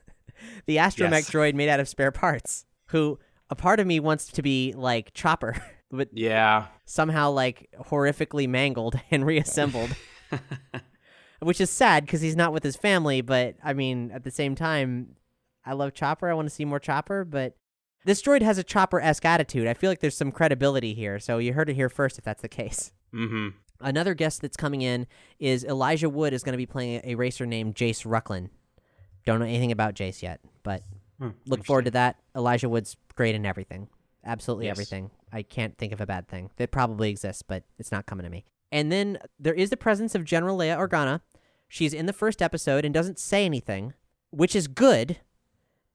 [0.65, 1.29] the astromech Yes.
[1.29, 5.13] droid made out of spare parts, who a part of me wants to be like
[5.13, 5.55] Chopper,
[5.91, 6.67] but Yeah.
[6.85, 9.89] somehow like horrifically mangled and reassembled.
[11.39, 14.53] Which is sad because he's not with his family, but I mean, at the same
[14.53, 15.15] time,
[15.65, 16.29] I love Chopper.
[16.29, 17.55] I want to see more Chopper, but
[18.05, 19.67] this droid has a Chopper esque attitude.
[19.67, 22.43] I feel like there's some credibility here, so you heard it here first if that's
[22.43, 22.91] the case.
[23.13, 23.49] Mm-hmm.
[23.79, 25.07] Another guest that's coming in
[25.39, 28.49] is Elijah Wood is going to be playing a racer named Jace Rucklin.
[29.25, 30.83] Don't know anything about Jace yet, but
[31.47, 32.17] look forward to that.
[32.35, 33.87] Elijah Wood's great in everything.
[34.23, 34.73] Absolutely Yes.
[34.75, 35.09] everything.
[35.31, 36.51] I can't think of a bad thing.
[36.57, 38.45] That probably exists, but it's not coming to me.
[38.71, 41.21] And then there is the presence of General Leia Organa.
[41.67, 43.93] She's in the first episode and doesn't say anything,
[44.29, 45.17] which is good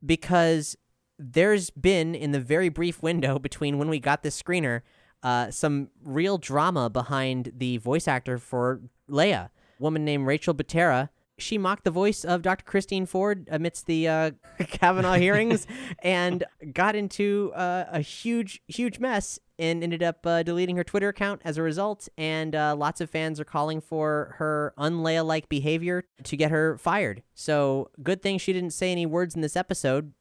[0.05, 0.77] because
[1.18, 4.83] there's been in the very brief window between when we got this screener
[5.22, 11.09] uh, some real drama behind the voice actor for Leia, woman named Rachel Butera.
[11.38, 12.64] She mocked the voice of Dr.
[12.64, 15.66] Christine Ford amidst the uh, Kavanaugh hearings
[16.03, 21.09] and got into uh, a huge, huge mess and ended up uh, deleting her Twitter
[21.09, 22.09] account as a result.
[22.16, 26.79] And uh, lots of fans are calling for her un-Leia like behavior to get her
[26.79, 27.22] fired.
[27.35, 30.12] So, good thing she didn't say any words in this episode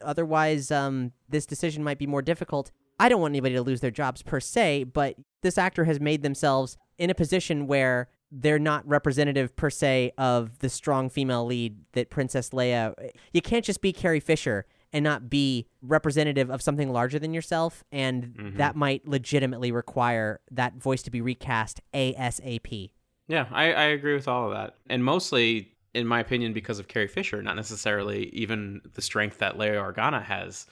[0.00, 3.90] otherwise um, this decision might be more difficult i don't want anybody to lose their
[3.90, 8.86] jobs per se but this actor has made themselves in a position where they're not
[8.88, 12.94] representative per se of the strong female lead that princess leia
[13.32, 17.84] you can't just be carrie fisher and not be representative of something larger than yourself
[17.92, 18.56] and mm-hmm.
[18.56, 22.90] that might legitimately require that voice to be recast asap
[23.28, 24.74] Yeah, I, I agree with all of that.
[24.88, 29.56] And mostly, in my opinion, because of Carrie Fisher, not necessarily even the strength that
[29.56, 30.66] Leia Organa has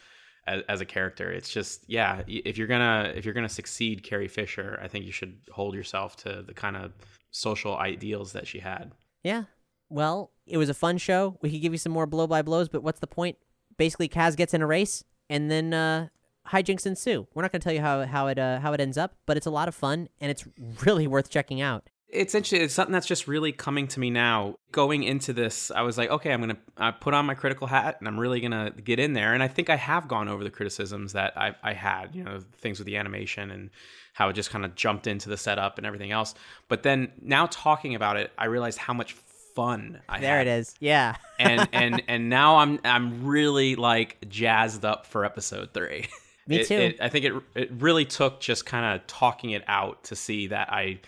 [0.69, 1.31] as, a character.
[1.31, 5.13] It's just, yeah, if you're gonna if you're gonna succeed Carrie Fisher, I think you
[5.13, 6.93] should hold yourself to the kind of
[7.31, 8.93] social ideals that she had.
[9.23, 9.45] Yeah.
[9.91, 11.39] Well, it was a fun show.
[11.43, 13.37] We could give you some more blow by blows, but what's the point?
[13.77, 16.09] Basically, Kaz gets in a race, and then uh,
[16.49, 17.27] hijinks ensue.
[17.35, 19.37] We're not going to tell you how how it uh, how it ends up, but
[19.37, 20.45] it's a lot of fun, and it's
[20.85, 21.89] really worth checking out.
[22.11, 22.63] It's interesting.
[22.63, 24.57] It's something that's just really coming to me now.
[24.73, 27.97] Going into this, I was like, okay, I'm gonna uh, put on my critical hat,
[27.99, 29.35] and I'm really gonna get in there.
[29.35, 32.41] And I think I have gone over the criticisms that I, I had, you know,
[32.59, 33.69] things with the animation and
[34.15, 36.35] how it just kind of jumped into the setup and everything else.
[36.69, 40.47] But then now talking about it, I realized how much fun I There had.
[40.47, 40.75] it is.
[40.81, 41.17] Yeah.
[41.39, 46.07] and and and now I'm I'm really like jazzed up for episode three.
[46.47, 46.75] Me It- too.
[46.75, 50.47] it- I think it it really took just kind of talking it out to see
[50.47, 51.01] that I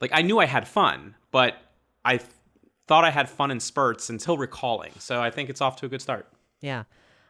[0.00, 1.56] like I knew I had fun, but
[2.04, 2.30] I th-
[2.86, 4.92] thought I had fun in spurts until recalling.
[4.98, 6.26] So I think it's off to a good start.
[6.60, 6.84] Yeah,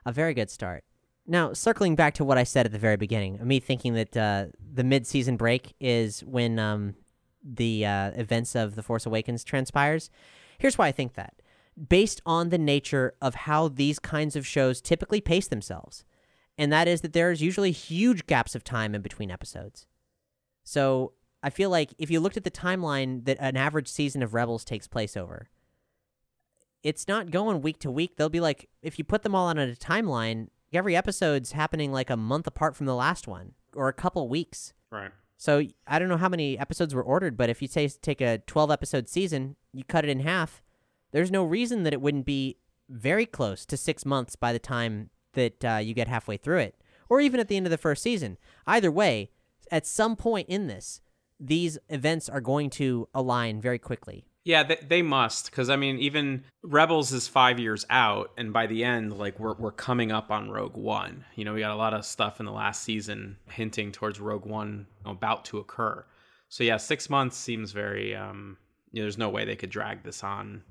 [0.07, 0.85] a very good start.
[1.27, 4.47] Now, circling back to what I said at the very beginning, me thinking that uh,
[4.75, 6.95] the mid-season break is when um,
[7.45, 10.11] the uh, events of The Force Awakens transpires.
[10.59, 11.35] Here's why I think that.
[11.89, 16.05] Based on the nature of how these kinds of shows typically pace themselves,
[16.57, 19.87] and that is that there's usually huge gaps of time in between episodes.
[20.65, 24.35] So I feel like if you looked at the timeline that an average season of
[24.35, 25.49] Rebels takes place over,
[26.83, 28.17] it's not going week to week.
[28.17, 32.11] They'll be like, if you put them all on a timeline, every episode's happening like
[32.11, 34.73] a month apart from the last one or a couple weeks.
[34.91, 35.11] Right.
[35.37, 38.39] So I don't know how many episodes were ordered, but if you say take a
[38.39, 40.63] 12 episode season, you cut it in half,
[41.13, 45.11] there's no reason that it wouldn't be very close to six months by the time
[45.35, 48.03] that uh, you get halfway through it, or even at the end of the first
[48.03, 48.37] season.
[48.67, 49.31] Either way,
[49.71, 51.01] at some point in this,
[51.41, 54.25] these events are going to align very quickly.
[54.45, 58.67] Yeah, they, they must because I mean, even Rebels is five years out, and by
[58.67, 61.25] the end, like we're we're coming up on Rogue One.
[61.35, 64.47] You know, we got a lot of stuff in the last season hinting towards Rogue
[64.47, 66.05] One about to occur.
[66.49, 68.17] So yeah, six months seems very.
[68.17, 68.57] um
[68.91, 70.63] you know, There's no way they could drag this on.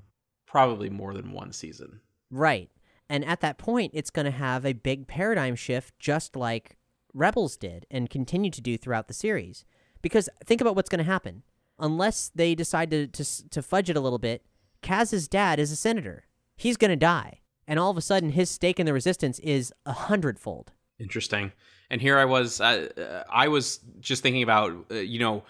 [0.47, 2.01] Probably more than one season.
[2.31, 2.71] Right.
[3.09, 6.77] And at that point, it's going to have a big paradigm shift, just like
[7.13, 9.65] Rebels did and continue to do throughout the series.
[10.01, 11.43] Because think about what's going to happen.
[11.79, 14.43] Unless they decide to, to, to fudge it a little bit,
[14.81, 16.25] Kaz's dad is a senator.
[16.55, 17.41] He's going to die.
[17.67, 20.71] And all of a sudden, his stake in the resistance is a hundredfold.
[20.99, 21.51] Interesting.
[21.89, 22.59] And here I was.
[22.59, 24.73] Uh, uh, I was just thinking about.
[24.89, 25.43] Uh, you know.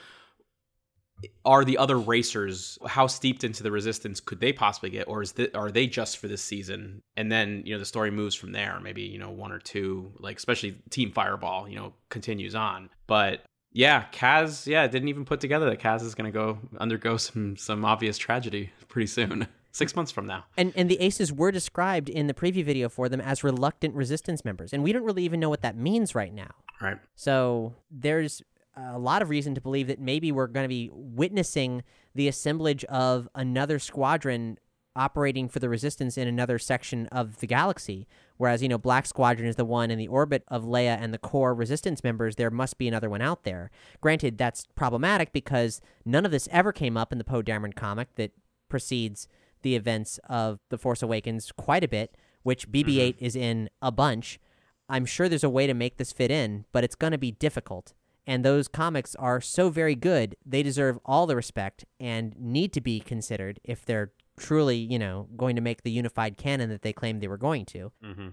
[1.46, 5.32] Are the other racers how steeped into the resistance could they possibly get, or is
[5.32, 7.02] the, are they just for this season?
[7.16, 8.80] And then you know the story moves from there.
[8.80, 12.92] Maybe you know one or two, like especially Team Fireball, you know, continues on.
[13.08, 13.44] But
[13.78, 17.56] yeah, Kaz, yeah, didn't even put together that Kaz is going to go undergo some
[17.58, 19.48] some obvious tragedy pretty soon.
[19.72, 20.46] Six months from now.
[20.58, 24.44] And and the aces were described in the preview video for them as reluctant resistance
[24.44, 26.50] members, and we don't really even know what that means right now.
[26.82, 26.98] Right.
[27.16, 28.42] So there's
[28.76, 31.84] a lot of reason to believe that maybe we're going to be witnessing
[32.16, 34.58] the assemblage of another squadron
[34.96, 38.08] operating for the resistance in another section of the galaxy
[38.38, 41.18] whereas you know black squadron is the one in the orbit of leia and the
[41.18, 43.70] core resistance members there must be another one out there.
[44.02, 48.16] Granted that's problematic because none of this ever came up in the poe dameron comic
[48.16, 48.32] that
[48.70, 49.28] precedes
[49.62, 52.90] the events of the force awakens quite a bit which mm-hmm.
[52.90, 54.40] bb8 is in a bunch.
[54.90, 57.32] I'm sure there's a way to make this fit in but it's going to be
[57.32, 57.94] difficult.
[58.30, 62.82] And those comics are so very good they deserve all the respect and need to
[62.82, 66.94] be considered if they're truly you know going to make the unified canon that they
[66.94, 68.28] claimed they were going to Mm-hmm.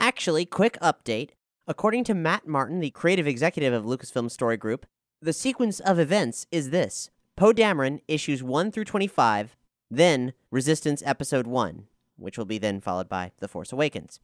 [0.00, 1.30] actually quick update
[1.66, 4.86] according to matt martin the creative executive of lucasfilm story group
[5.20, 9.56] the sequence of events is this poe dameron issues 1 through 25
[9.90, 11.84] then resistance episode 1
[12.16, 14.20] which will be then followed by the force awakens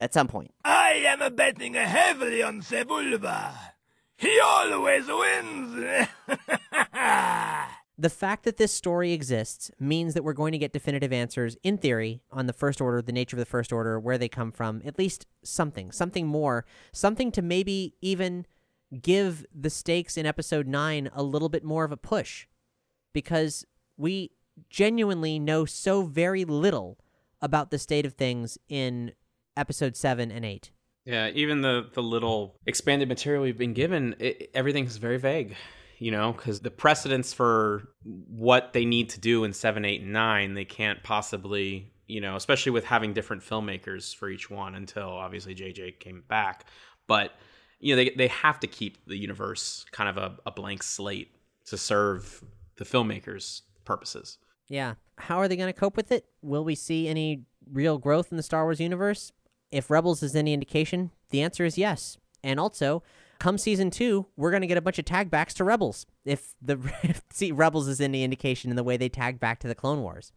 [0.00, 3.52] at some point I am betting heavily on Sebulba.
[4.16, 5.84] He always wins.
[8.00, 11.78] The fact that this story exists means that we're going to get definitive answers, in
[11.78, 14.80] theory, on the First Order, the nature of the First Order, where they come from,
[14.84, 18.46] at least something, something more, something to maybe even
[19.02, 22.46] give the stakes in Episode 9 a little bit more of a push.
[23.12, 24.30] Because we
[24.70, 26.98] genuinely know so very little
[27.42, 29.12] about the state of things in
[29.56, 30.70] Episode 7 and 8.
[31.04, 35.56] Yeah, even the the little expanded material we've been given, it, everything is very vague.
[35.98, 40.12] You know, because the precedents for what they need to do in seven, eight, and
[40.12, 45.08] nine, they can't possibly, you know, especially with having different filmmakers for each one until
[45.08, 46.66] obviously JJ came back.
[47.08, 47.32] But
[47.80, 51.32] you know, they they have to keep the universe kind of a, a blank slate
[51.66, 52.44] to serve
[52.76, 54.38] the filmmakers' purposes.
[54.68, 54.94] Yeah.
[55.16, 56.26] How are they going to cope with it?
[56.42, 59.32] Will we see any real growth in the Star Wars universe?
[59.70, 62.16] If Rebels is any indication, the answer is yes.
[62.42, 63.02] And also,
[63.38, 66.06] come season two, we're going to get a bunch of tag backs to Rebels.
[66.24, 66.78] If the
[67.30, 70.32] see Rebels is any indication in the way they tag back to the Clone Wars.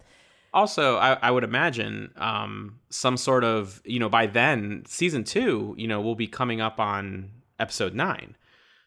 [0.54, 5.74] Also, I, I would imagine um, some sort of, you know, by then, season two,
[5.78, 8.36] you know, will be coming up on episode nine.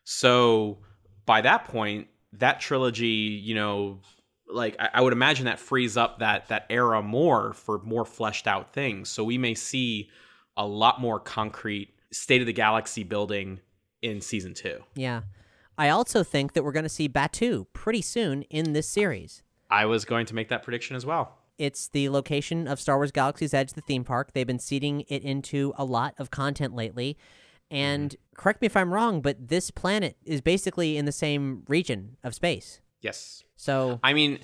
[0.05, 0.79] So
[1.25, 4.01] by that point, that trilogy, you know,
[4.47, 8.47] like I, I would imagine that frees up that that era more for more fleshed
[8.47, 9.09] out things.
[9.09, 10.11] So we may see
[10.57, 13.61] a lot more concrete state of the galaxy building
[14.05, 14.85] in season two.
[14.95, 15.23] Yeah.
[15.77, 19.43] I also think that we're going to see Batuu pretty soon in this series.
[19.71, 21.39] I was going to make that prediction as well.
[21.59, 24.33] It's the location of Star Wars Galaxy's Edge, the theme park.
[24.33, 27.17] They've been seeding it into a lot of content lately.
[27.71, 28.41] And mm-hmm.
[28.41, 32.35] correct me if I'm wrong, but this planet is basically in the same region of
[32.35, 32.81] space.
[33.01, 33.43] Yes.
[33.57, 34.41] So I mean,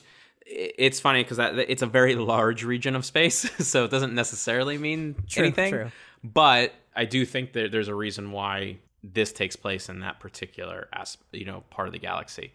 [0.46, 5.16] it's funny because it's a very large region of space, so it doesn't necessarily mean
[5.28, 5.72] True, anything.
[5.72, 5.92] true.
[6.24, 10.88] But I do think that there's a reason why this takes place in that particular
[10.92, 12.52] as you know part of the galaxy.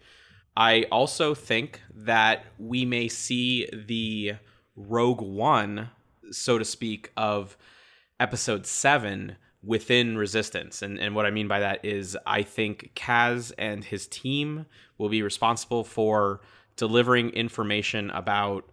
[0.56, 4.34] I also think that we may see the
[4.74, 5.90] Rogue One,
[6.30, 7.56] so to speak, of
[8.18, 13.52] episode seven within resistance and and what i mean by that is i think kaz
[13.58, 14.64] and his team
[14.96, 16.40] will be responsible for
[16.76, 18.70] delivering information about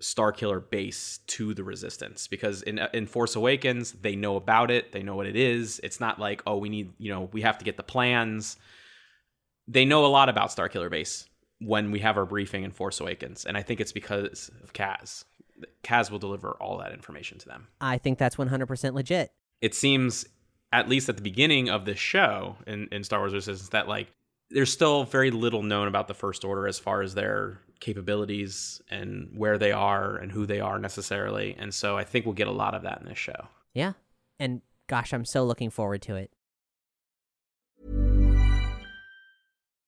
[0.00, 4.92] starkiller base to the resistance because in uh, in force awakens they know about it
[4.92, 5.80] they know what it is.
[5.82, 8.56] It's not like oh we need you know we have to get the plans.
[9.68, 11.28] They know a lot about starkiller base
[11.60, 15.24] when we have our briefing in force awakens and i think it's because of kaz.
[15.82, 17.68] Kaz will deliver all that information to them.
[17.80, 19.32] I think that's 100% legit.
[19.62, 20.26] it seems
[20.72, 24.12] at least at the beginning of this show in, in Star Wars Resistance that like
[24.50, 29.30] there's still very little known about the First Order as far as their capabilities and
[29.34, 31.54] where they are and who they are necessarily.
[31.58, 33.48] And so I think we'll get a lot of that in this show.
[33.74, 33.92] Yeah.
[34.38, 36.30] And gosh, I'm so looking forward to it.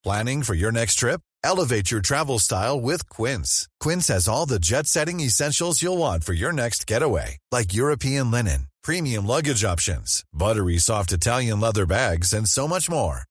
[0.05, 1.21] Planning for your next trip?
[1.45, 3.69] Elevate your travel style with Quince.
[3.81, 8.31] Quince has all the jet setting essentials you'll want for your next getaway, like European
[8.31, 13.28] linen, premium luggage options, buttery soft Italian leather bags, and so much more.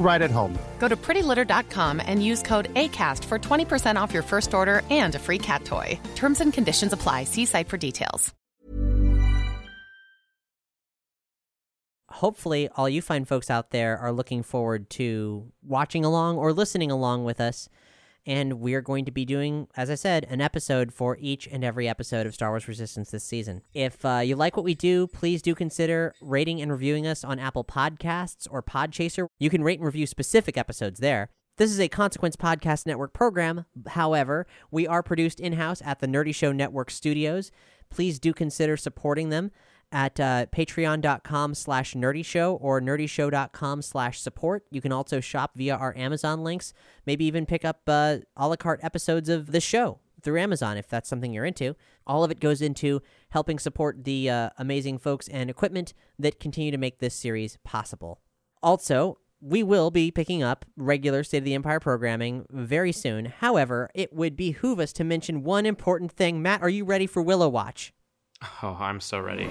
[0.00, 0.58] right at home.
[0.80, 5.20] Go to prettylitter.com and use code ACAST for 20% off your first order and a
[5.20, 6.00] free cat toy.
[6.16, 7.24] Terms and conditions apply.
[7.24, 8.34] See site for details.
[12.10, 16.90] Hopefully, all you fine folks out there are looking forward to watching along or listening
[16.90, 17.68] along with us.
[18.26, 21.88] And we're going to be doing, as I said, an episode for each and every
[21.88, 23.62] episode of Star Wars Resistance this season.
[23.72, 27.38] If uh, you like what we do, please do consider rating and reviewing us on
[27.38, 29.26] Apple Podcasts or Podchaser.
[29.38, 31.30] You can rate and review specific episodes there.
[31.56, 33.66] This is a Consequence Podcast Network program.
[33.88, 37.50] However, we are produced in house at the Nerdy Show Network studios.
[37.90, 39.50] Please do consider supporting them
[39.92, 44.64] at uh, patreon.com slash nerdy show or nerdyshow.com slash support.
[44.70, 46.72] You can also shop via our Amazon links,
[47.06, 50.88] maybe even pick up uh, a la carte episodes of the show through Amazon if
[50.88, 51.74] that's something you're into.
[52.06, 56.70] All of it goes into helping support the uh, amazing folks and equipment that continue
[56.70, 58.20] to make this series possible.
[58.62, 63.24] Also, we will be picking up regular State of the Empire programming very soon.
[63.24, 66.42] However, it would behoove us to mention one important thing.
[66.42, 67.94] Matt, are you ready for Willow Watch?
[68.42, 69.48] Oh, I'm so ready.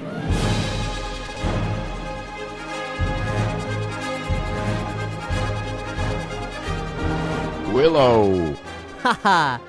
[7.72, 8.56] Willow.
[9.02, 9.60] Haha.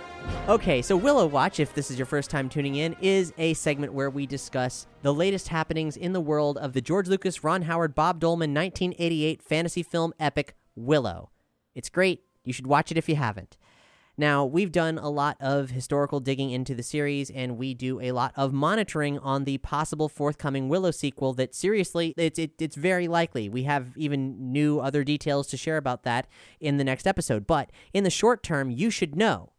[0.49, 3.93] okay, so Willow Watch, if this is your first time tuning in, is a segment
[3.93, 7.95] where we discuss the latest happenings in the world of the George Lucas, Ron Howard,
[7.95, 11.31] Bob Dolman 1988 fantasy film epic Willow.
[11.75, 12.25] It's great.
[12.43, 13.59] You should watch it if you haven't.
[14.21, 18.13] Now, we've done a lot of historical digging into the series, and we do a
[18.13, 21.33] lot of monitoring on the possible forthcoming Willow sequel.
[21.33, 23.49] That seriously, it's it, it's very likely.
[23.49, 26.27] We have even new other details to share about that
[26.61, 27.47] in the next episode.
[27.47, 29.55] But in the short term, you should know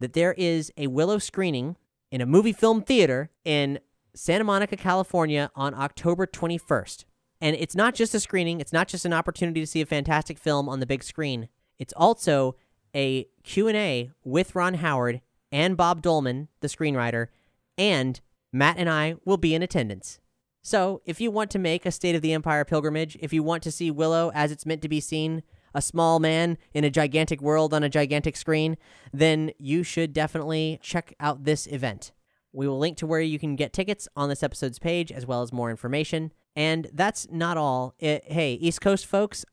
[0.00, 1.76] that there is a Willow screening
[2.10, 3.78] in a movie film theater in
[4.12, 7.04] Santa Monica, California, on October 21st.
[7.40, 10.36] And it's not just a screening; it's not just an opportunity to see a fantastic
[10.36, 11.48] film on the big screen.
[11.78, 12.56] It's also
[12.94, 15.20] a Q&A with Ron Howard
[15.50, 17.28] and Bob Dolman, the screenwriter,
[17.76, 18.20] and
[18.52, 20.20] Matt and I will be in attendance.
[20.62, 23.62] So, if you want to make a State of the Empire pilgrimage, if you want
[23.64, 25.42] to see Willow as it's meant to be seen,
[25.74, 28.76] a small man in a gigantic world on a gigantic screen,
[29.12, 32.12] then you should definitely check out this event.
[32.52, 35.42] We will link to where you can get tickets on this episode's page, as well
[35.42, 36.32] as more information.
[36.54, 37.94] And that's not all.
[37.98, 39.44] It, hey, East Coast folks,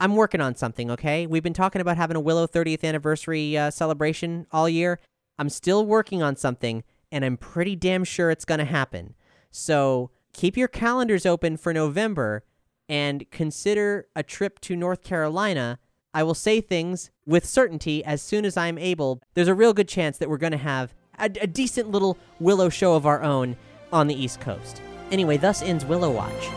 [0.00, 1.26] I'm working on something, okay?
[1.26, 4.98] We've been talking about having a Willow 30th anniversary uh, celebration all year.
[5.38, 6.82] I'm still working on something,
[7.12, 9.14] and I'm pretty damn sure it's going to happen.
[9.50, 12.44] So keep your calendars open for November
[12.88, 15.78] and consider a trip to North Carolina.
[16.12, 19.20] I will say things with certainty as soon as I'm able.
[19.34, 22.68] There's a real good chance that we're going to have a, a decent little Willow
[22.68, 23.56] show of our own
[23.92, 24.82] on the East Coast.
[25.10, 26.50] Anyway, thus ends Willow Watch.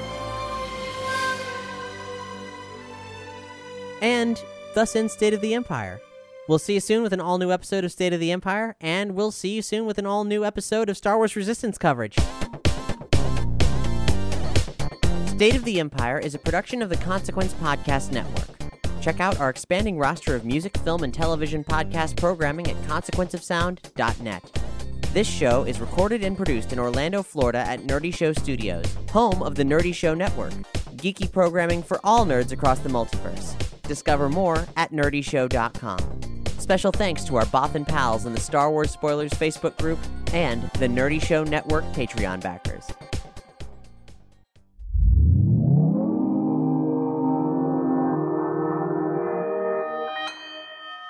[4.02, 4.42] And
[4.74, 6.00] thus ends State of the Empire.
[6.48, 9.16] We'll see you soon with an all new episode of State of the Empire, and
[9.16, 12.18] we'll see you soon with an all new episode of Star Wars Resistance coverage.
[15.28, 18.58] State of the Empire is a production of the Consequence Podcast Network.
[19.02, 24.62] Check out our expanding roster of music, film, and television podcast programming at consequenceofsound.net.
[25.14, 29.56] This show is recorded and produced in Orlando, Florida at Nerdy Show Studios, home of
[29.56, 30.54] the Nerdy Show Network,
[30.96, 33.67] geeky programming for all nerds across the multiverse.
[33.88, 36.00] Discover more at nerdyshow.com.
[36.60, 40.00] Special thanks to our Bothan pals in the Star Wars Spoilers Facebook group
[40.34, 42.84] and the Nerdy Show Network Patreon backers.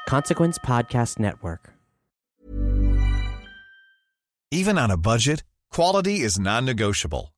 [0.07, 1.73] Consequence Podcast Network.
[4.51, 7.33] Even on a budget, quality is non-negotiable.